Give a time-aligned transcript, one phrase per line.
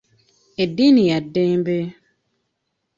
[0.63, 1.77] Eddiini ya ddembe.